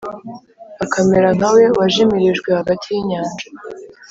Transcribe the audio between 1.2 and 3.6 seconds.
nkawe wajimirijwe hagati y inyanja